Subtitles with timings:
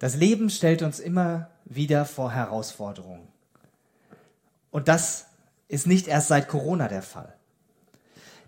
[0.00, 3.28] Das Leben stellt uns immer wieder vor Herausforderungen.
[4.70, 5.26] Und das
[5.68, 7.36] ist nicht erst seit Corona der Fall.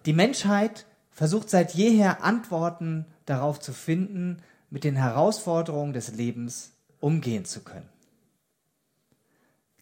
[0.06, 7.44] Die Menschheit versucht seit jeher Antworten darauf zu finden, mit den Herausforderungen des Lebens umgehen
[7.44, 7.88] zu können.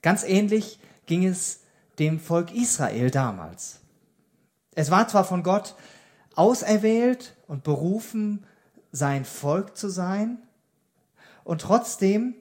[0.03, 1.61] Ganz ähnlich ging es
[2.01, 3.79] dem Volk Israel damals.
[4.75, 5.77] Es war zwar von Gott
[6.35, 8.45] auserwählt und berufen,
[8.91, 10.39] sein Volk zu sein,
[11.51, 12.37] und trotzdem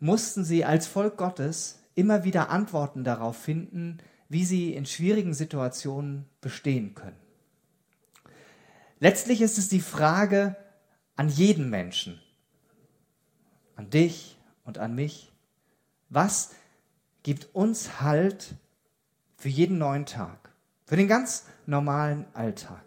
[0.00, 6.24] mussten sie als Volk Gottes immer wieder Antworten darauf finden, wie sie in schwierigen Situationen
[6.40, 7.14] bestehen können.
[8.98, 10.56] Letztlich ist es die Frage
[11.14, 12.20] an jeden Menschen,
[13.76, 15.30] an dich und an mich,
[16.08, 16.50] was
[17.22, 18.56] gibt uns Halt
[19.36, 20.50] für jeden neuen Tag,
[20.84, 22.82] für den ganz normalen Alltag.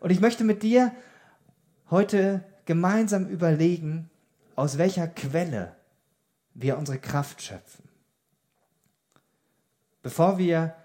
[0.00, 0.94] Und ich möchte mit dir
[1.90, 4.09] heute gemeinsam überlegen,
[4.60, 5.74] aus welcher Quelle
[6.52, 7.88] wir unsere Kraft schöpfen.
[10.02, 10.76] Bevor wir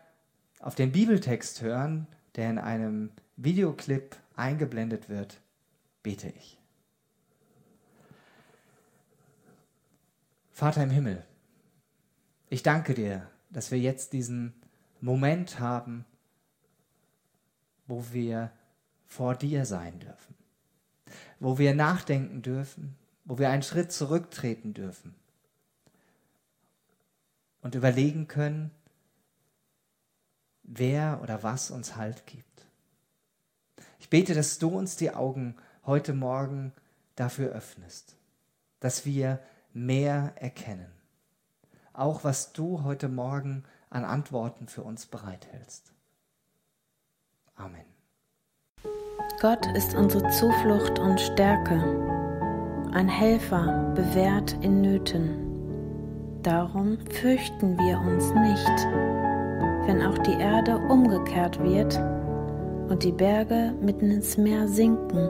[0.61, 5.41] auf den Bibeltext hören, der in einem Videoclip eingeblendet wird,
[6.03, 6.57] bete ich.
[10.53, 11.25] Vater im Himmel,
[12.47, 14.53] ich danke dir, dass wir jetzt diesen
[15.01, 16.05] Moment haben,
[17.87, 18.53] wo wir
[19.05, 20.35] vor dir sein dürfen,
[21.41, 25.15] wo wir nachdenken dürfen, wo wir einen Schritt zurücktreten dürfen
[27.61, 28.71] und überlegen können,
[30.63, 32.65] wer oder was uns Halt gibt.
[33.99, 36.71] Ich bete, dass du uns die Augen heute Morgen
[37.15, 38.15] dafür öffnest,
[38.79, 39.39] dass wir
[39.73, 40.91] mehr erkennen.
[41.93, 45.91] Auch was du heute Morgen an Antworten für uns bereithältst.
[47.55, 47.85] Amen.
[49.41, 52.14] Gott ist unsere Zuflucht und Stärke
[52.95, 55.29] ein Helfer bewährt in Nöten.
[56.43, 58.87] Darum fürchten wir uns nicht,
[59.85, 61.99] wenn auch die Erde umgekehrt wird
[62.87, 65.29] und die Berge mitten ins Meer sinken,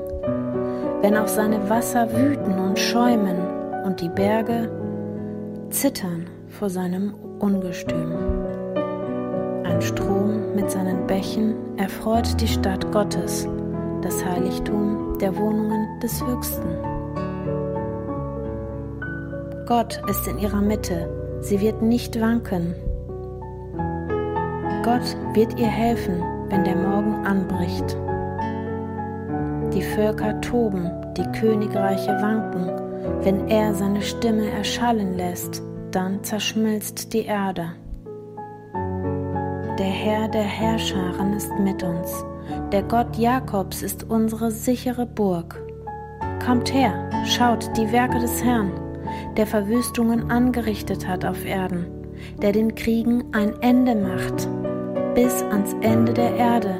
[1.01, 3.37] wenn auch seine Wasser wüten und schäumen
[3.83, 4.69] und die Berge
[5.71, 8.13] zittern vor seinem Ungestüm.
[9.63, 13.47] Ein Strom mit seinen Bächen erfreut die Stadt Gottes,
[14.03, 16.94] das Heiligtum der Wohnungen des Höchsten.
[19.65, 21.09] Gott ist in ihrer Mitte,
[21.41, 22.75] sie wird nicht wanken.
[24.83, 27.97] Gott wird ihr helfen, wenn der Morgen anbricht.
[29.73, 32.69] Die Völker toben, die Königreiche wanken,
[33.23, 37.71] wenn er seine Stimme erschallen lässt, dann zerschmilzt die Erde.
[39.79, 42.23] Der Herr der Herrscharen ist mit uns,
[42.71, 45.59] der Gott Jakobs ist unsere sichere Burg.
[46.45, 48.84] Kommt her, schaut die Werke des Herrn
[49.37, 51.87] der Verwüstungen angerichtet hat auf Erden,
[52.41, 54.47] der den Kriegen ein Ende macht,
[55.13, 56.75] bis ans Ende der Erde,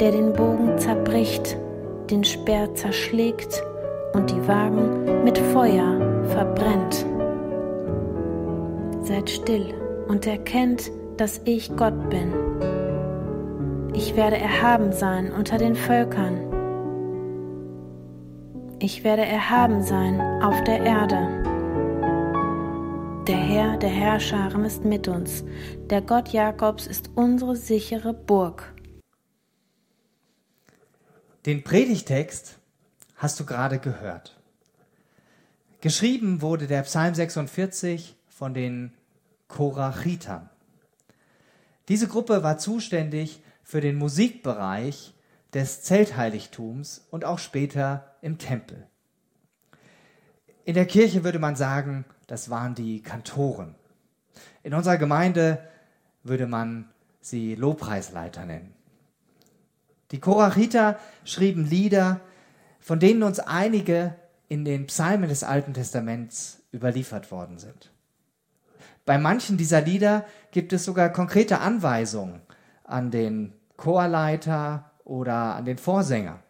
[0.00, 1.56] der den Bogen zerbricht,
[2.10, 3.62] den Speer zerschlägt
[4.12, 7.06] und die Wagen mit Feuer verbrennt.
[9.02, 9.74] Seid still
[10.08, 12.32] und erkennt, dass ich Gott bin.
[13.94, 16.40] Ich werde erhaben sein unter den Völkern.
[18.78, 21.55] Ich werde erhaben sein auf der Erde.
[23.66, 25.42] Der Herr der Herrscharen ist mit uns.
[25.90, 28.72] Der Gott Jakobs ist unsere sichere Burg.
[31.46, 32.60] Den Predigtext
[33.16, 34.40] hast du gerade gehört.
[35.80, 38.92] Geschrieben wurde der Psalm 46 von den
[39.48, 40.48] Korachitern.
[41.88, 45.12] Diese Gruppe war zuständig für den Musikbereich
[45.54, 48.86] des Zeltheiligtums und auch später im Tempel.
[50.64, 53.74] In der Kirche würde man sagen, das waren die Kantoren.
[54.62, 55.62] In unserer Gemeinde
[56.22, 56.88] würde man
[57.20, 58.74] sie Lobpreisleiter nennen.
[60.10, 62.20] Die Korachiter schrieben Lieder,
[62.78, 64.14] von denen uns einige
[64.48, 67.90] in den Psalmen des Alten Testaments überliefert worden sind.
[69.04, 72.40] Bei manchen dieser Lieder gibt es sogar konkrete Anweisungen
[72.84, 76.40] an den Chorleiter oder an den Vorsänger.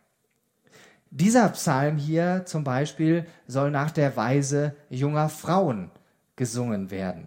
[1.18, 5.90] Dieser Psalm hier zum Beispiel soll nach der Weise junger Frauen
[6.36, 7.26] gesungen werden.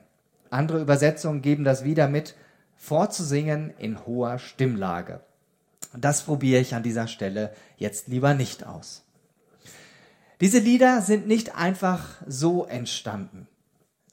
[0.51, 2.35] Andere Übersetzungen geben das wieder mit
[2.77, 5.21] vorzusingen in hoher Stimmlage.
[5.97, 9.05] Das probiere ich an dieser Stelle jetzt lieber nicht aus.
[10.39, 13.47] Diese Lieder sind nicht einfach so entstanden.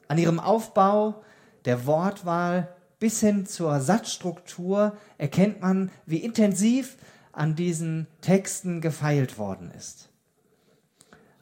[0.08, 1.22] An ihrem Aufbau,
[1.67, 6.96] der Wortwahl bis hin zur Satzstruktur erkennt man, wie intensiv
[7.37, 10.09] an diesen Texten gefeilt worden ist.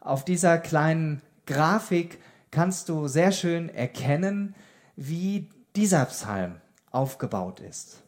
[0.01, 2.19] Auf dieser kleinen Grafik
[2.51, 4.55] kannst du sehr schön erkennen,
[4.97, 6.57] wie dieser Psalm
[6.91, 8.03] aufgebaut ist.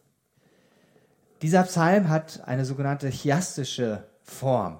[1.41, 4.79] Dieser Psalm hat eine sogenannte chiastische Form.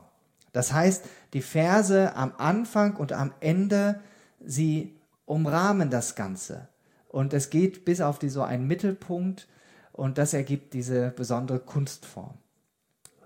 [0.51, 4.01] Das heißt, die Verse am Anfang und am Ende,
[4.43, 6.67] sie umrahmen das Ganze.
[7.07, 9.47] Und es geht bis auf die, so einen Mittelpunkt
[9.93, 12.37] und das ergibt diese besondere Kunstform.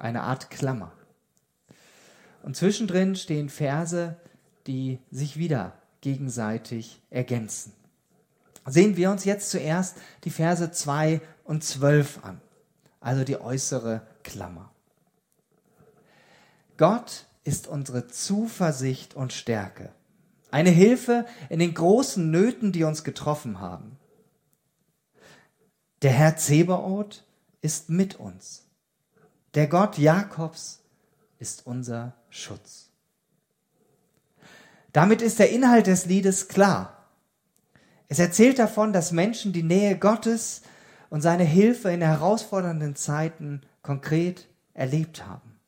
[0.01, 0.91] Eine Art Klammer.
[2.41, 4.15] Und zwischendrin stehen Verse,
[4.65, 7.71] die sich wieder gegenseitig ergänzen.
[8.65, 12.41] Sehen wir uns jetzt zuerst die Verse 2 und 12 an,
[12.99, 14.71] also die äußere Klammer.
[16.77, 19.93] Gott ist unsere Zuversicht und Stärke,
[20.49, 23.99] eine Hilfe in den großen Nöten, die uns getroffen haben.
[26.01, 27.23] Der Herr Zebaoth
[27.61, 28.60] ist mit uns.
[29.53, 30.81] Der Gott Jakobs
[31.39, 32.89] ist unser Schutz.
[34.93, 37.07] Damit ist der Inhalt des Liedes klar.
[38.07, 40.61] Es erzählt davon, dass Menschen die Nähe Gottes
[41.09, 45.59] und seine Hilfe in herausfordernden Zeiten konkret erlebt haben.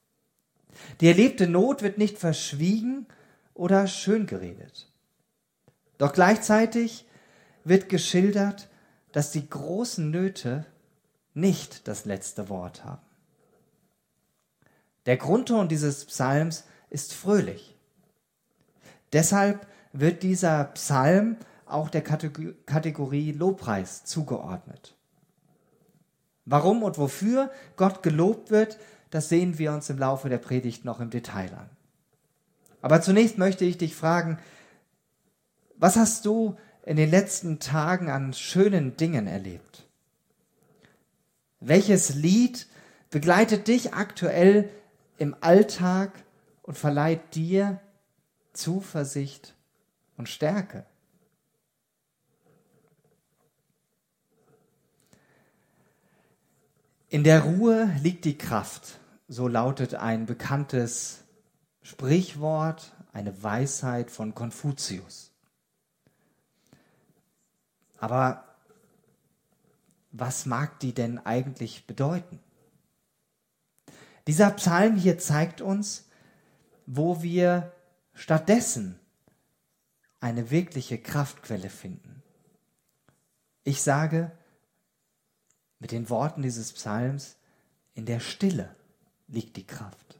[1.01, 3.05] Die erlebte Not wird nicht verschwiegen
[3.53, 4.91] oder schön geredet.
[5.97, 7.05] Doch gleichzeitig
[7.63, 8.69] wird geschildert,
[9.11, 10.65] dass die großen Nöte
[11.33, 13.12] nicht das letzte Wort haben.
[15.05, 17.75] Der Grundton dieses Psalms ist fröhlich.
[19.11, 24.95] Deshalb wird dieser Psalm auch der Kategorie Lobpreis zugeordnet.
[26.45, 28.77] Warum und wofür Gott gelobt wird,
[29.11, 31.69] das sehen wir uns im Laufe der Predigt noch im Detail an.
[32.81, 34.39] Aber zunächst möchte ich dich fragen,
[35.77, 39.87] was hast du in den letzten Tagen an schönen Dingen erlebt?
[41.59, 42.67] Welches Lied
[43.09, 44.69] begleitet dich aktuell
[45.17, 46.23] im Alltag
[46.61, 47.79] und verleiht dir
[48.53, 49.55] Zuversicht
[50.17, 50.85] und Stärke?
[57.09, 61.23] In der Ruhe liegt die Kraft, so lautet ein bekanntes
[61.83, 65.31] Sprichwort, eine Weisheit von Konfuzius.
[67.99, 68.43] Aber
[70.11, 72.39] was mag die denn eigentlich bedeuten?
[74.27, 76.05] Dieser Psalm hier zeigt uns,
[76.85, 77.71] wo wir
[78.13, 78.99] stattdessen
[80.19, 82.23] eine wirkliche Kraftquelle finden.
[83.63, 84.31] Ich sage,
[85.79, 87.35] mit den Worten dieses Psalms,
[87.93, 88.73] in der Stille
[89.27, 90.17] liegt die Kraft.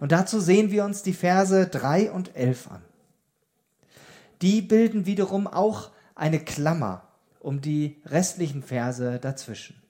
[0.00, 2.82] Und dazu sehen wir uns die Verse 3 und 11 an.
[4.42, 7.06] Die bilden wiederum auch eine Klammer
[7.40, 9.80] um die restlichen Verse dazwischen.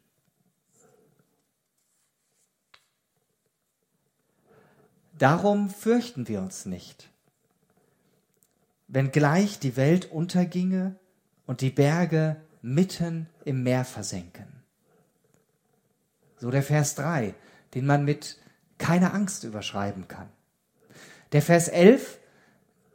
[5.19, 7.11] Darum fürchten wir uns nicht.
[8.87, 10.95] Wenngleich die Welt unterginge
[11.47, 14.47] und die Berge mitten im Meer versenken.
[16.39, 17.35] So der Vers 3,
[17.75, 18.39] den man mit
[18.79, 20.29] keiner Angst überschreiben kann.
[21.33, 22.19] Der Vers 11,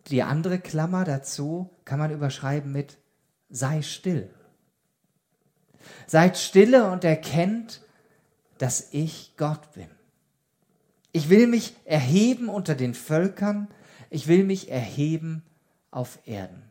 [0.08, 2.98] die andere Klammer dazu, kann man überschreiben mit
[3.50, 4.34] sei still.
[6.08, 7.82] Seid stille und erkennt,
[8.58, 9.90] dass ich Gott bin.
[11.14, 13.68] Ich will mich erheben unter den Völkern,
[14.10, 15.44] ich will mich erheben
[15.92, 16.64] auf Erden.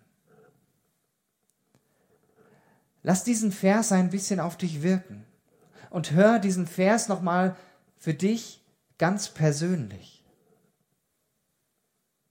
[3.04, 5.24] Lass diesen Vers ein bisschen auf dich wirken
[5.90, 7.56] und hör diesen Vers nochmal
[7.96, 8.64] für dich
[8.98, 10.24] ganz persönlich.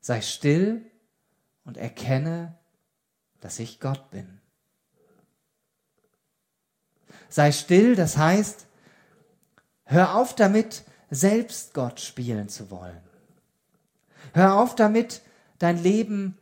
[0.02, 0.86] Sei still
[1.64, 2.58] und erkenne,
[3.40, 4.42] dass ich Gott bin.
[7.30, 8.68] Sei still, das heißt,
[9.86, 13.02] hör auf damit, selbst Gott spielen zu wollen.
[14.34, 15.22] Hör auf damit,
[15.60, 16.38] dein Leben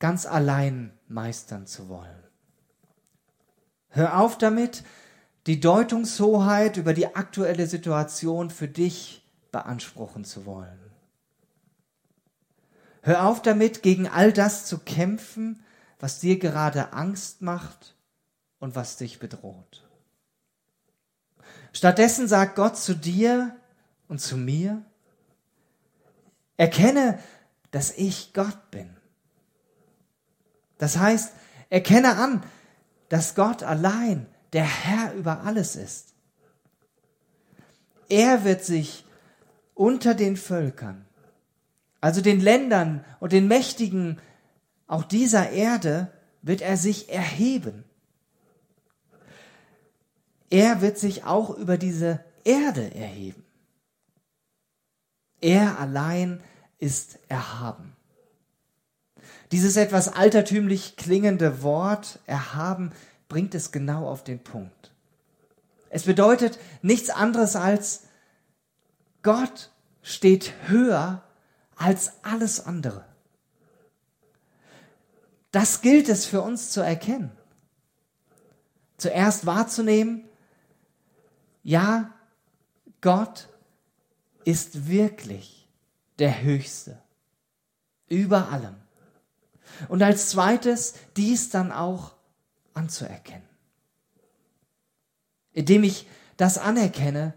[0.00, 2.24] ganz allein meistern zu wollen.
[3.90, 4.82] Hör auf damit,
[5.46, 9.22] die Deutungshoheit über die aktuelle Situation für dich
[9.52, 10.80] beanspruchen zu wollen.
[13.02, 15.62] Hör auf damit, gegen all das zu kämpfen,
[16.00, 17.94] was dir gerade Angst macht
[18.58, 19.86] und was dich bedroht.
[21.74, 23.54] Stattdessen sagt Gott zu dir
[24.14, 24.80] und zu mir,
[26.56, 27.18] erkenne,
[27.72, 28.88] dass ich Gott bin.
[30.78, 31.32] Das heißt,
[31.68, 32.44] erkenne an,
[33.08, 36.14] dass Gott allein der Herr über alles ist.
[38.08, 39.04] Er wird sich
[39.74, 41.04] unter den Völkern,
[42.00, 44.20] also den Ländern und den Mächtigen
[44.86, 47.82] auch dieser Erde, wird er sich erheben.
[50.50, 53.43] Er wird sich auch über diese Erde erheben.
[55.44, 56.42] Er allein
[56.78, 57.94] ist erhaben.
[59.52, 62.92] Dieses etwas altertümlich klingende Wort erhaben
[63.28, 64.90] bringt es genau auf den Punkt.
[65.90, 68.04] Es bedeutet nichts anderes als
[69.22, 69.70] Gott
[70.00, 71.22] steht höher
[71.76, 73.04] als alles andere.
[75.50, 77.32] Das gilt es für uns zu erkennen.
[78.96, 80.24] Zuerst wahrzunehmen,
[81.62, 82.14] ja,
[83.02, 83.50] Gott
[84.44, 85.68] ist wirklich
[86.18, 86.98] der Höchste
[88.08, 88.76] über allem.
[89.88, 92.14] Und als zweites dies dann auch
[92.74, 93.48] anzuerkennen.
[95.52, 97.34] Indem ich das anerkenne,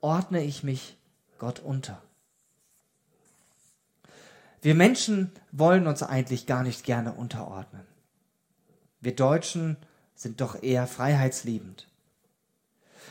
[0.00, 0.96] ordne ich mich
[1.38, 2.02] Gott unter.
[4.60, 7.86] Wir Menschen wollen uns eigentlich gar nicht gerne unterordnen.
[9.00, 9.76] Wir Deutschen
[10.14, 11.86] sind doch eher freiheitsliebend.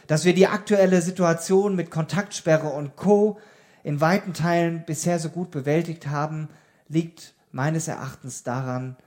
[0.08, 3.40] Dass wir die aktuelle Situation mit Kontaktsperre und Co.
[3.84, 6.50] in weiten Teilen bisher so gut bewältigt haben,
[6.88, 8.98] liegt meines Erachtens daran,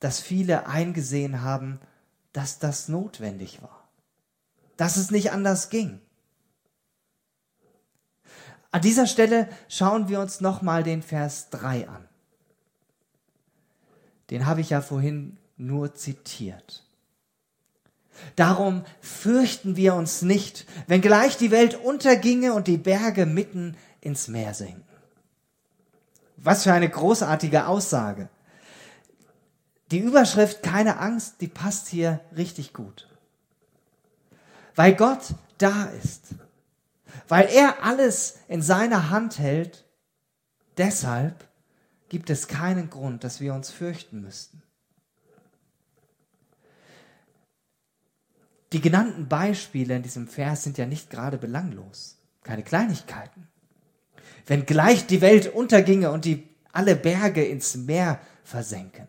[0.00, 1.80] dass viele eingesehen haben,
[2.32, 3.88] dass das notwendig war,
[4.76, 6.00] dass es nicht anders ging.
[8.70, 12.06] An dieser Stelle schauen wir uns nochmal den Vers 3 an.
[14.30, 16.85] Den habe ich ja vorhin nur zitiert.
[18.34, 24.28] Darum fürchten wir uns nicht, wenn gleich die Welt unterginge und die Berge mitten ins
[24.28, 24.84] Meer sinken.
[26.36, 28.28] Was für eine großartige Aussage.
[29.90, 33.08] Die Überschrift keine Angst, die passt hier richtig gut.
[34.74, 36.34] Weil Gott da ist,
[37.28, 39.84] weil er alles in seiner Hand hält,
[40.76, 41.46] deshalb
[42.08, 44.62] gibt es keinen Grund, dass wir uns fürchten müssten.
[48.72, 53.48] Die genannten Beispiele in diesem Vers sind ja nicht gerade belanglos, keine Kleinigkeiten.
[54.46, 59.08] Wenn gleich die Welt unterginge und die alle Berge ins Meer versenken.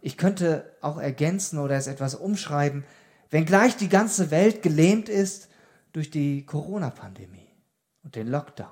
[0.00, 2.84] Ich könnte auch ergänzen oder es etwas umschreiben,
[3.30, 5.48] wenn gleich die ganze Welt gelähmt ist
[5.92, 7.48] durch die Corona-Pandemie
[8.02, 8.68] und den Lockdown.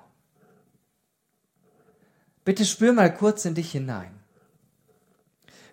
[2.45, 4.19] Bitte spür mal kurz in dich hinein.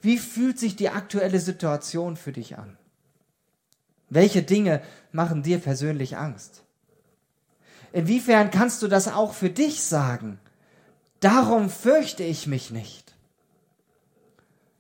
[0.02, 2.78] Wie fühlt sich die aktuelle Situation für dich an?
[4.10, 4.82] Welche Dinge
[5.12, 6.64] machen dir persönlich Angst?
[7.92, 10.40] Inwiefern kannst du das auch für dich sagen?
[11.20, 13.16] Darum fürchte ich mich nicht.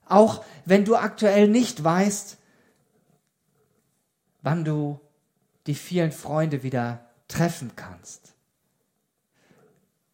[0.05, 2.37] Auch wenn du aktuell nicht weißt,
[4.41, 4.99] wann du
[5.65, 8.33] die vielen Freunde wieder treffen kannst.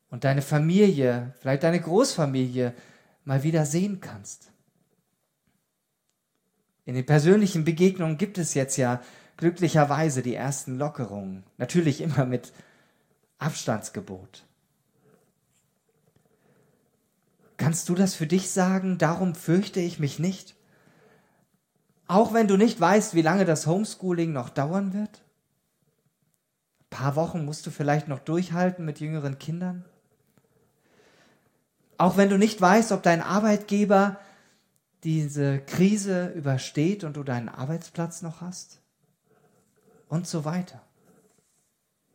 [0.10, 2.74] Und deine Familie, vielleicht deine Großfamilie
[3.26, 4.51] mal wieder sehen kannst.
[6.92, 9.00] In den persönlichen Begegnungen gibt es jetzt ja
[9.38, 11.46] glücklicherweise die ersten Lockerungen.
[11.58, 12.52] Natürlich immer mit
[13.40, 14.44] Abstandsgebot.
[17.56, 18.98] Kannst du das für dich sagen?
[18.98, 20.54] Darum fürchte ich mich nicht.
[22.08, 25.22] Auch wenn du nicht weißt, wie lange das Homeschooling noch dauern wird?
[26.82, 29.86] Ein paar Wochen musst du vielleicht noch durchhalten mit jüngeren Kindern?
[31.98, 34.20] Auch wenn du nicht weißt, ob dein Arbeitgeber
[35.04, 38.80] diese Krise übersteht und du deinen Arbeitsplatz noch hast?
[40.08, 40.82] Und so weiter.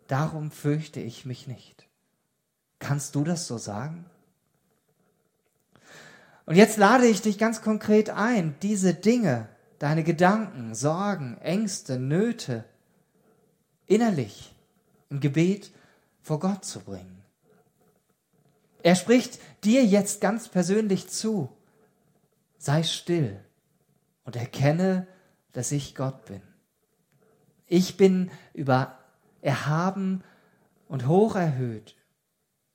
[0.07, 1.87] Darum fürchte ich mich nicht.
[2.79, 4.05] Kannst du das so sagen?
[6.45, 12.65] Und jetzt lade ich dich ganz konkret ein, diese Dinge, deine Gedanken, Sorgen, Ängste, Nöte
[13.87, 14.55] innerlich
[15.11, 15.73] im Gebet
[16.23, 17.23] vor Gott zu bringen.
[18.83, 21.49] Er spricht dir jetzt ganz persönlich zu.
[22.59, 23.45] Sei still
[24.25, 25.07] und erkenne,
[25.53, 26.43] dass ich Gott bin.
[27.67, 28.99] Ich bin über
[29.41, 30.23] erhaben
[30.89, 31.97] und hoch erhöht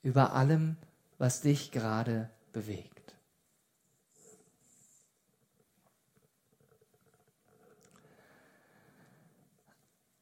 [0.02, 0.78] über allem,
[1.18, 3.16] was dich gerade bewegt.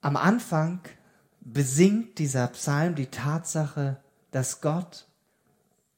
[0.01, 0.81] Am Anfang
[1.41, 4.01] besingt dieser Psalm die Tatsache,
[4.31, 5.07] dass Gott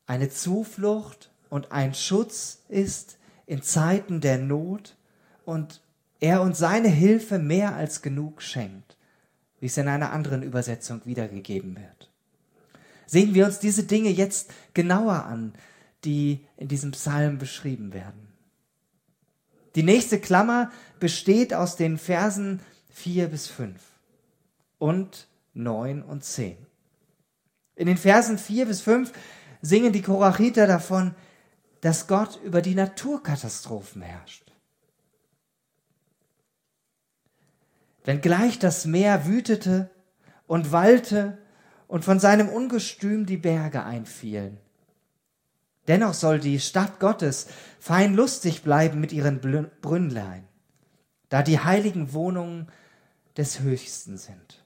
[0.05, 3.17] eine Zuflucht und ein Schutz ist
[3.51, 4.95] in Zeiten der Not
[5.43, 5.81] und
[6.21, 8.95] er uns seine Hilfe mehr als genug schenkt,
[9.59, 12.09] wie es in einer anderen Übersetzung wiedergegeben wird.
[13.07, 15.51] Sehen wir uns diese Dinge jetzt genauer an,
[16.05, 18.29] die in diesem Psalm beschrieben werden.
[19.75, 23.81] Die nächste Klammer besteht aus den Versen 4 bis 5
[24.77, 26.55] und 9 und 10.
[27.75, 29.11] In den Versen 4 bis 5
[29.61, 31.15] singen die Korachiter davon,
[31.81, 34.51] dass Gott über die Naturkatastrophen herrscht.
[38.03, 39.89] Wenn gleich das Meer wütete
[40.47, 41.37] und wallte
[41.87, 44.57] und von seinem Ungestüm die Berge einfielen,
[45.87, 47.47] Dennoch soll die Stadt Gottes
[47.79, 49.41] fein lustig bleiben mit ihren
[49.81, 50.47] Brünnlein,
[51.29, 52.67] da die heiligen Wohnungen
[53.35, 54.63] des Höchsten sind.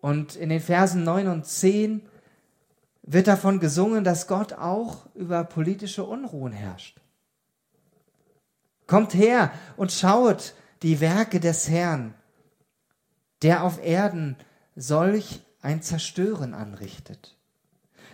[0.00, 2.02] Und in den Versen 9 und 10
[3.06, 7.00] wird davon gesungen, dass Gott auch über politische Unruhen herrscht.
[8.86, 12.14] Kommt her und schaut die Werke des Herrn,
[13.42, 14.36] der auf Erden
[14.74, 17.36] solch ein Zerstören anrichtet,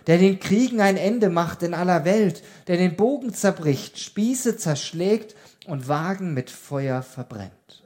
[0.07, 5.35] der den Kriegen ein Ende macht in aller Welt, der den Bogen zerbricht, Spieße zerschlägt
[5.65, 7.83] und Wagen mit Feuer verbrennt.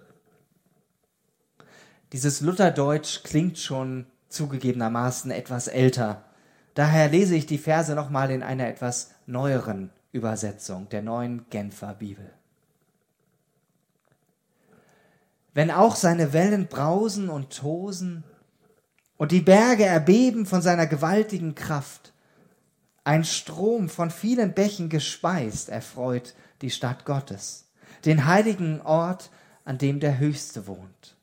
[2.14, 6.24] Dieses Lutherdeutsch klingt schon zugegebenermaßen etwas älter.
[6.76, 12.32] Daher lese ich die Verse nochmal in einer etwas neueren Übersetzung der neuen Genfer Bibel.
[15.54, 18.26] Wenn auch seine Wellen brausen und tosen
[19.16, 22.12] und die Berge erbeben von seiner gewaltigen Kraft,
[23.06, 27.70] ein Strom von vielen Bächen gespeist erfreut die Stadt Gottes,
[28.04, 29.32] den heiligen Ort,
[29.64, 31.16] an dem der Höchste wohnt.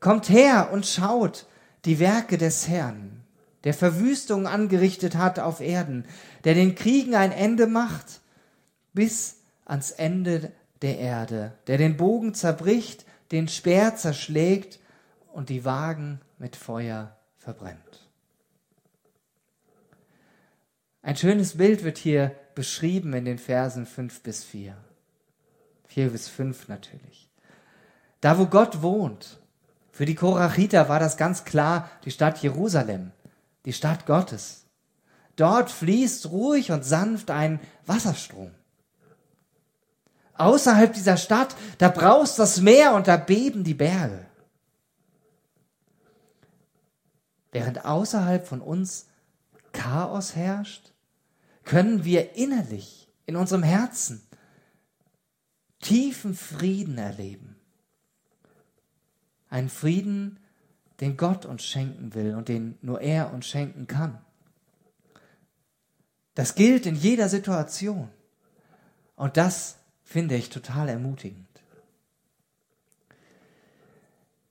[0.00, 1.46] Kommt her und schaut
[1.84, 3.21] die Werke des Herrn,
[3.64, 6.04] der Verwüstung angerichtet hat auf Erden,
[6.44, 8.20] der den Kriegen ein Ende macht
[8.92, 10.52] bis ans Ende
[10.82, 14.80] der Erde, der den Bogen zerbricht, den Speer zerschlägt
[15.32, 18.08] und die Wagen mit Feuer verbrennt.
[21.02, 24.76] Ein schönes Bild wird hier beschrieben in den Versen 5 bis 4.
[25.86, 27.28] 4 bis 5 natürlich.
[28.20, 29.40] Da, wo Gott wohnt,
[29.90, 33.10] für die Korachiter war das ganz klar die Stadt Jerusalem,
[33.64, 34.64] die Stadt Gottes.
[35.36, 38.50] Dort fließt ruhig und sanft ein Wasserstrom.
[40.34, 44.26] Außerhalb dieser Stadt, da braust das Meer und da beben die Berge.
[47.52, 49.06] Während außerhalb von uns
[49.72, 50.92] Chaos herrscht,
[51.64, 54.26] können wir innerlich in unserem Herzen
[55.80, 57.56] tiefen Frieden erleben.
[59.48, 60.40] Ein Frieden,
[61.02, 64.18] den Gott uns schenken will und den nur er uns schenken kann.
[66.34, 68.08] Das gilt in jeder Situation.
[69.16, 71.48] Und das finde ich total ermutigend.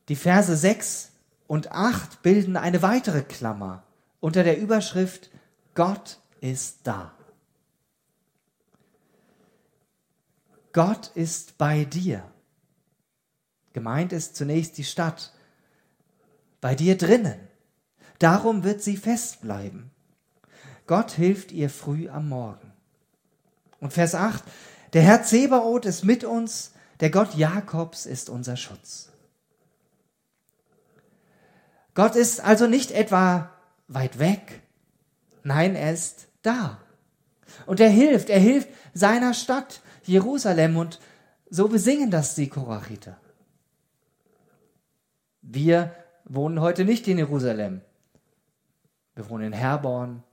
[0.10, 1.14] Die Verse 6
[1.48, 3.84] und 8 bilden eine weitere Klammer
[4.20, 5.32] unter der Überschrift
[5.74, 7.14] Gott ist da.
[10.74, 12.30] Gott ist bei dir.
[13.72, 15.34] Gemeint ist zunächst die Stadt,
[16.62, 17.40] bei dir drinnen.
[18.20, 19.90] Darum wird sie festbleiben.
[20.88, 22.72] Gott hilft ihr früh am Morgen.
[23.80, 24.44] Und Vers 8,
[24.94, 29.10] der Herr Zebaoth ist mit uns, der Gott Jakobs ist unser Schutz.
[31.94, 33.52] Gott ist also nicht etwa
[33.88, 34.62] weit weg,
[35.44, 36.80] nein, er ist da.
[37.66, 41.00] Und er hilft, er hilft seiner Stadt Jerusalem und
[41.50, 43.18] so besingen das die Korachiter.
[45.42, 45.94] Wir
[46.26, 47.82] wohnen heute nicht in Jerusalem.
[49.16, 50.24] Wir wohnen in Herborn,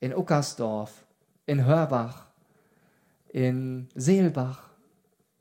[0.00, 1.04] in Uckersdorf,
[1.46, 2.26] in Hörbach,
[3.28, 4.70] in Seelbach,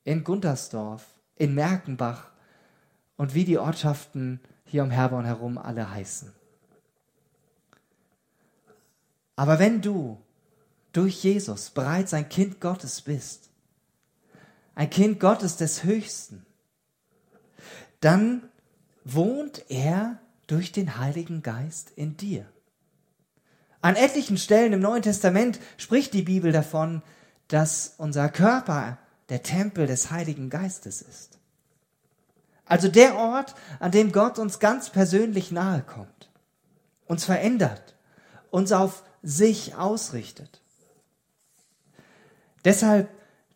[0.04, 2.32] in Guntersdorf, in Merkenbach
[3.18, 6.34] und wie die Ortschaften hier um Herborn herum alle heißen.
[9.36, 10.20] Aber wenn du
[10.92, 13.50] durch Jesus bereits ein Kind Gottes bist,
[14.76, 16.46] ein Kind Gottes des Höchsten,
[18.00, 18.50] dann
[19.04, 22.46] wohnt er durch den Heiligen Geist in dir.
[23.82, 27.02] An etlichen Stellen im Neuen Testament spricht die Bibel davon,
[27.50, 28.98] dass unser Körper
[29.30, 31.38] der Tempel des Heiligen Geistes ist.
[32.66, 36.30] Also der Ort, an dem Gott uns ganz persönlich nahe kommt,
[37.06, 37.96] uns verändert,
[38.52, 40.62] uns auf sich ausrichtet.
[42.64, 43.10] Deshalb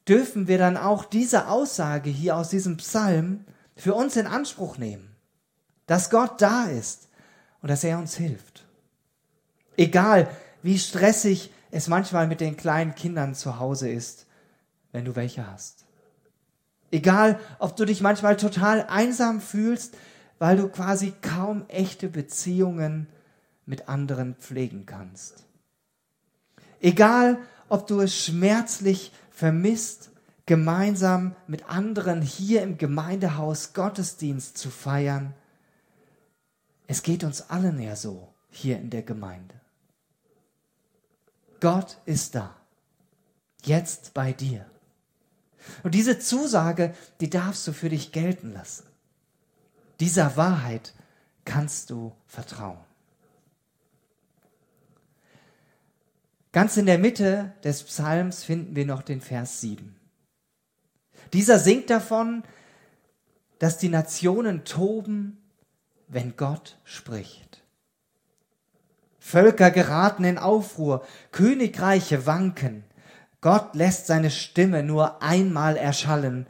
[0.08, 3.46] dürfen wir dann auch diese Aussage hier aus diesem Psalm
[3.78, 5.17] für uns in Anspruch nehmen
[5.88, 7.08] dass Gott da ist
[7.62, 8.66] und dass er uns hilft.
[9.76, 10.30] Egal,
[10.62, 14.26] wie stressig es manchmal mit den kleinen Kindern zu Hause ist,
[14.92, 15.86] wenn du welche hast.
[16.92, 19.96] Egal, ob du dich manchmal total einsam fühlst,
[20.40, 23.08] weil du quasi kaum echte Beziehungen
[23.66, 25.46] mit anderen pflegen kannst.
[26.80, 27.38] Egal,
[27.70, 30.10] ob du es schmerzlich vermisst,
[30.46, 35.34] gemeinsam mit anderen hier im Gemeindehaus Gottesdienst zu feiern
[36.88, 39.56] es geht uns allen ja so hier in der Gemeinde.
[41.60, 42.56] Gott ist da.
[43.64, 44.66] Jetzt bei dir.
[45.84, 48.86] Und diese Zusage, die darfst du für dich gelten lassen.
[50.00, 50.94] Dieser Wahrheit
[51.44, 52.80] kannst du vertrauen.
[56.52, 59.96] Ganz in der Mitte des Psalms finden wir noch den Vers 7.
[61.34, 62.44] Dieser singt davon,
[63.60, 65.38] dass die Nationen toben,
[66.08, 67.64] wenn Gott spricht.
[69.20, 72.86] Völker geraten in Aufruhr, Königreiche wanken.
[73.42, 76.48] Gott lässt seine Stimme nur einmal erschallen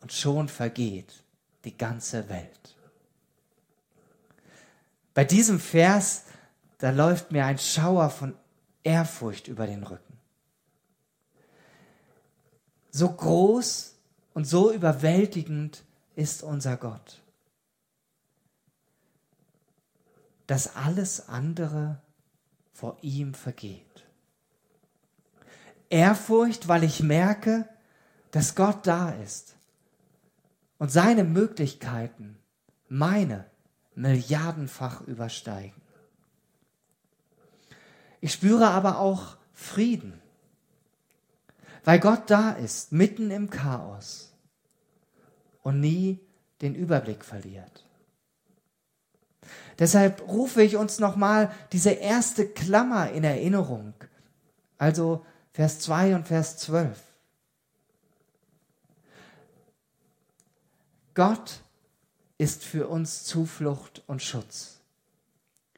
[0.00, 1.22] und schon vergeht
[1.64, 2.76] die ganze Welt.
[5.12, 6.24] Bei diesem Vers,
[6.78, 8.34] da läuft mir ein Schauer von
[8.84, 10.18] Ehrfurcht über den Rücken.
[12.90, 13.96] So groß
[14.34, 17.20] und so überwältigend ist unser Gott,
[20.48, 22.00] dass alles andere
[22.72, 24.06] vor ihm vergeht.
[25.90, 27.68] Ehrfurcht, weil ich merke,
[28.30, 29.54] dass Gott da ist
[30.78, 32.38] und seine Möglichkeiten
[32.88, 33.44] meine
[33.94, 35.80] milliardenfach übersteigen.
[38.20, 40.18] Ich spüre aber auch Frieden,
[41.84, 44.32] weil Gott da ist, mitten im Chaos
[45.62, 46.20] und nie
[46.62, 47.87] den Überblick verliert.
[49.78, 53.94] Deshalb rufe ich uns nochmal diese erste Klammer in Erinnerung,
[54.76, 57.00] also Vers 2 und Vers 12.
[61.14, 61.60] Gott
[62.38, 64.78] ist für uns Zuflucht und Schutz.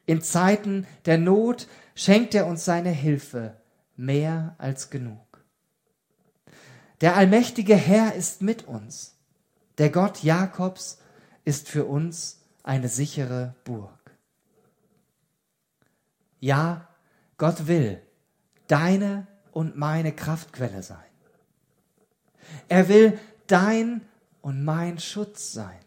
[0.05, 3.55] In Zeiten der Not schenkt er uns seine Hilfe
[3.95, 5.19] mehr als genug.
[7.01, 9.15] Der allmächtige Herr ist mit uns.
[9.77, 10.99] Der Gott Jakobs
[11.45, 13.91] ist für uns eine sichere Burg.
[16.39, 16.87] Ja,
[17.37, 18.01] Gott will
[18.67, 20.97] deine und meine Kraftquelle sein.
[22.67, 24.01] Er will dein
[24.41, 25.79] und mein Schutz sein.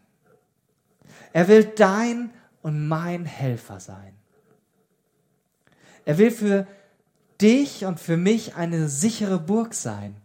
[1.33, 4.15] Er will dein und mein Helfer sein.
[6.05, 6.67] Er will für
[7.41, 10.15] dich und für mich eine sichere Burg sein,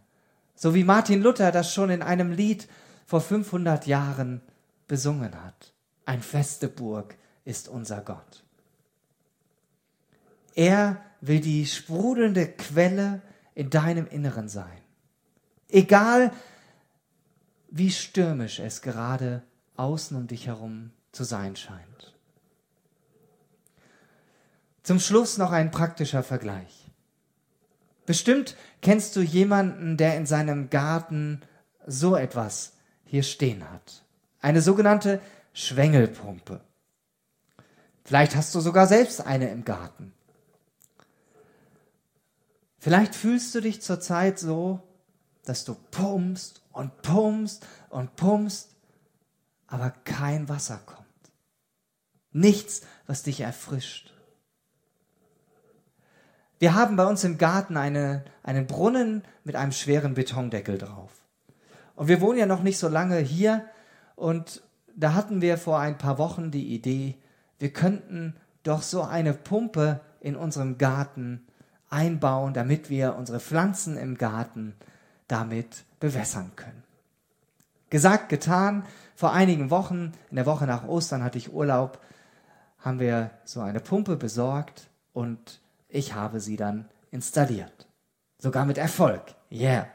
[0.54, 2.68] so wie Martin Luther das schon in einem Lied
[3.06, 4.42] vor 500 Jahren
[4.86, 5.72] besungen hat.
[6.10, 8.42] Ein feste Burg ist unser Gott.
[10.56, 13.22] Er will die sprudelnde Quelle
[13.54, 14.80] in deinem Inneren sein.
[15.68, 16.32] Egal,
[17.70, 19.44] wie stürmisch es gerade
[19.76, 22.12] außen um dich herum zu sein scheint.
[24.82, 26.90] Zum Schluss noch ein praktischer Vergleich.
[28.04, 31.42] Bestimmt kennst du jemanden, der in seinem Garten
[31.86, 32.72] so etwas
[33.04, 34.02] hier stehen hat.
[34.40, 35.20] Eine sogenannte
[35.52, 36.60] Schwengelpumpe.
[38.04, 40.12] Vielleicht hast du sogar selbst eine im Garten.
[42.78, 44.80] Vielleicht fühlst du dich zurzeit so,
[45.44, 48.74] dass du pumpst und pumpst und pumpst,
[49.66, 51.06] aber kein Wasser kommt.
[52.32, 54.14] Nichts, was dich erfrischt.
[56.58, 61.10] Wir haben bei uns im Garten eine, einen Brunnen mit einem schweren Betondeckel drauf.
[61.96, 63.64] Und wir wohnen ja noch nicht so lange hier
[64.14, 64.62] und
[64.96, 67.16] da hatten wir vor ein paar Wochen die Idee,
[67.58, 71.46] wir könnten doch so eine Pumpe in unserem Garten
[71.88, 74.74] einbauen, damit wir unsere Pflanzen im Garten
[75.28, 76.82] damit bewässern können.
[77.90, 78.84] Gesagt, getan.
[79.16, 82.00] Vor einigen Wochen, in der Woche nach Ostern hatte ich Urlaub,
[82.78, 87.88] haben wir so eine Pumpe besorgt und ich habe sie dann installiert.
[88.38, 89.34] Sogar mit Erfolg.
[89.50, 89.86] Yeah.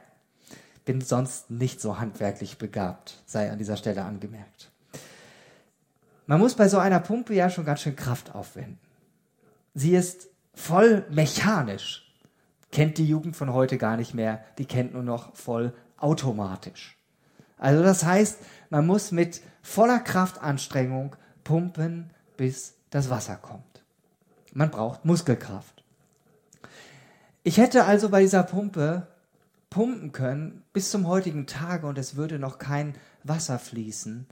[0.83, 4.71] Bin sonst nicht so handwerklich begabt, sei an dieser Stelle angemerkt.
[6.27, 8.79] Man muss bei so einer Pumpe ja schon ganz schön Kraft aufwenden.
[9.73, 12.01] Sie ist voll mechanisch.
[12.71, 16.97] Kennt die Jugend von heute gar nicht mehr, die kennt nur noch voll automatisch.
[17.57, 23.83] Also das heißt, man muss mit voller Kraftanstrengung pumpen, bis das Wasser kommt.
[24.53, 25.83] Man braucht Muskelkraft.
[27.43, 29.07] Ich hätte also bei dieser Pumpe
[29.69, 34.27] pumpen können bis zum heutigen Tage und es würde noch kein Wasser fließen,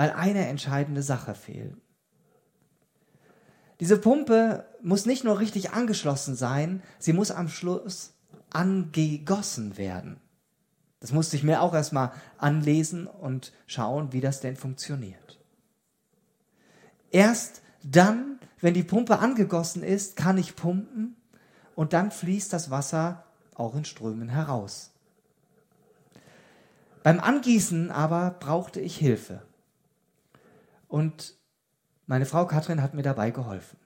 [0.00, 1.76] weil eine entscheidende Sache fehlt.
[3.80, 8.14] Diese Pumpe muss nicht nur richtig angeschlossen sein, sie muss am Schluss
[8.48, 10.18] angegossen werden.
[11.00, 15.38] Das musste ich mir auch erstmal anlesen und schauen, wie das denn funktioniert.
[17.10, 21.14] Erst dann, wenn die Pumpe angegossen ist, kann ich pumpen
[21.74, 24.92] und dann fließt das Wasser auch in Strömen heraus.
[27.02, 29.42] Beim Angießen aber brauchte ich Hilfe.
[30.90, 31.36] Und
[32.06, 33.78] meine Frau Katrin hat mir dabei geholfen.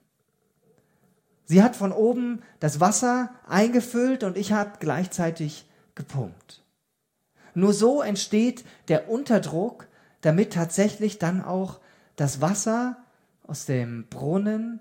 [1.44, 6.64] Sie hat von oben das Wasser eingefüllt und ich habe gleichzeitig gepumpt.
[7.52, 9.86] Nur so entsteht der Unterdruck,
[10.22, 11.80] damit tatsächlich dann auch
[12.16, 12.96] das Wasser
[13.46, 14.80] aus dem Brunnen,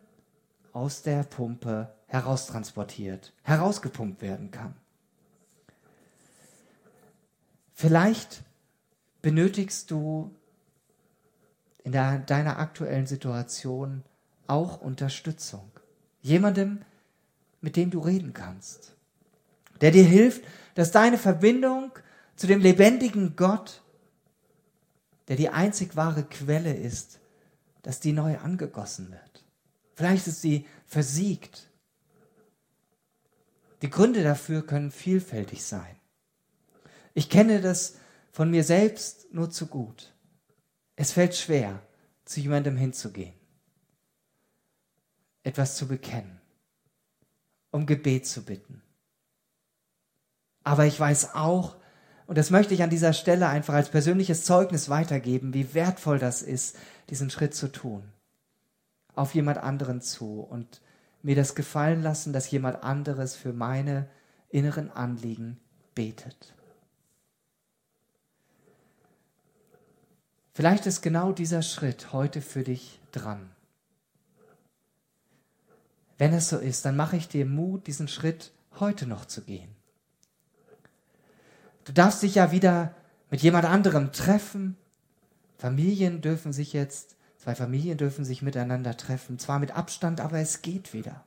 [0.72, 4.74] aus der Pumpe heraustransportiert, herausgepumpt werden kann.
[7.74, 8.44] Vielleicht
[9.22, 10.34] benötigst du
[11.84, 14.04] in der, deiner aktuellen Situation
[14.48, 15.70] auch Unterstützung.
[16.22, 16.82] Jemandem,
[17.62, 18.96] mit dem du reden kannst,
[19.82, 20.44] der dir hilft,
[20.76, 21.92] dass deine Verbindung
[22.36, 23.82] zu dem lebendigen Gott,
[25.28, 27.20] der die einzig wahre Quelle ist,
[27.82, 29.44] dass die neu angegossen wird.
[29.96, 31.70] Vielleicht ist sie versiegt.
[33.82, 35.96] Die Gründe dafür können vielfältig sein.
[37.14, 37.96] Ich kenne das
[38.32, 40.13] von mir selbst nur zu gut.
[41.04, 41.82] Es fällt schwer,
[42.24, 43.34] zu jemandem hinzugehen,
[45.44, 46.40] etwas zu bekennen,
[47.72, 48.82] um Gebet zu bitten.
[50.64, 51.76] Aber ich weiß auch,
[52.26, 56.42] und das möchte ich an dieser Stelle einfach als persönliches Zeugnis weitergeben, wie wertvoll das
[56.42, 56.78] ist,
[57.10, 58.06] diesen Schritt zu tun.
[59.14, 60.80] Auf jemand anderen zu und
[61.22, 64.08] mir das gefallen lassen, dass jemand anderes für meine
[64.48, 65.60] inneren Anliegen
[65.96, 66.54] betet.
[70.54, 73.50] Vielleicht ist genau dieser Schritt heute für dich dran.
[76.20, 79.76] Wenn es so ist, dann mache ich dir Mut, diesen Schritt heute noch zu gehen.
[81.86, 82.94] Du darfst dich ja wieder
[83.32, 84.78] mit jemand anderem treffen.
[85.58, 89.40] Familien dürfen sich jetzt, zwei Familien dürfen sich miteinander treffen.
[89.40, 91.24] Zwar mit Abstand, aber es geht wieder.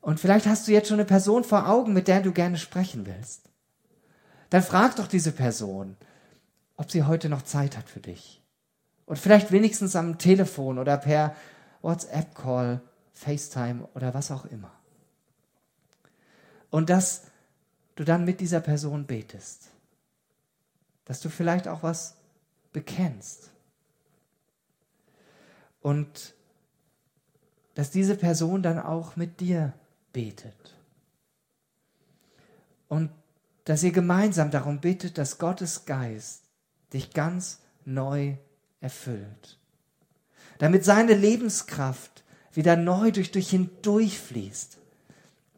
[0.00, 3.06] Und vielleicht hast du jetzt schon eine Person vor Augen, mit der du gerne sprechen
[3.06, 3.42] willst.
[4.50, 5.96] Dann frag doch diese Person,
[6.78, 8.40] ob sie heute noch Zeit hat für dich.
[9.04, 11.34] Und vielleicht wenigstens am Telefon oder per
[11.82, 12.80] WhatsApp-Call,
[13.12, 14.70] FaceTime oder was auch immer.
[16.70, 17.22] Und das
[17.96, 19.70] du dann mit dieser Person betest.
[21.04, 22.14] Dass du vielleicht auch was
[22.72, 23.50] bekennst.
[25.80, 26.34] Und
[27.74, 29.72] dass diese Person dann auch mit dir
[30.12, 30.76] betet.
[32.88, 33.10] Und
[33.64, 36.47] dass ihr gemeinsam darum bittet, dass Gottes Geist
[36.92, 38.36] dich ganz neu
[38.80, 39.58] erfüllt.
[40.58, 44.78] Damit seine Lebenskraft wieder neu durch dich hindurchfließt.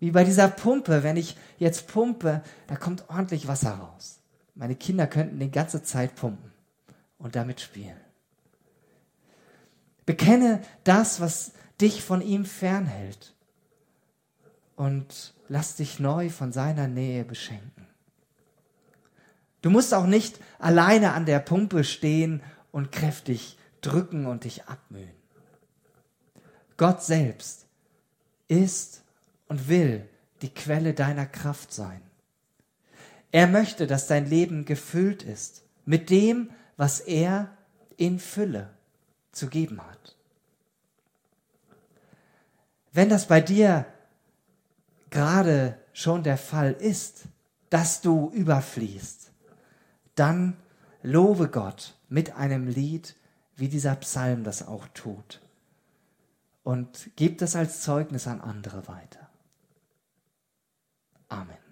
[0.00, 4.18] Wie bei dieser Pumpe, wenn ich jetzt pumpe, da kommt ordentlich Wasser raus.
[4.54, 6.52] Meine Kinder könnten die ganze Zeit pumpen
[7.18, 7.96] und damit spielen.
[10.06, 13.34] Bekenne das, was dich von ihm fernhält
[14.76, 17.86] und lass dich neu von seiner Nähe beschenken.
[19.62, 22.42] Du musst auch nicht alleine an der Pumpe stehen
[22.72, 25.10] und kräftig drücken und dich abmühen.
[26.76, 27.66] Gott selbst
[28.48, 29.02] ist
[29.48, 30.08] und will
[30.42, 32.00] die Quelle deiner Kraft sein.
[33.32, 37.50] Er möchte, dass dein Leben gefüllt ist mit dem, was er
[37.96, 38.70] in Fülle
[39.32, 40.16] zu geben hat.
[42.92, 43.86] Wenn das bei dir
[45.10, 47.24] gerade schon der Fall ist,
[47.68, 49.29] dass du überfließt,
[50.14, 50.56] dann
[51.02, 53.16] lobe Gott mit einem Lied,
[53.56, 55.40] wie dieser Psalm das auch tut.
[56.62, 59.28] Und gib das als Zeugnis an andere weiter.
[61.28, 61.59] Amen.